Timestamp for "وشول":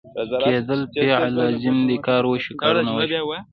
2.93-3.33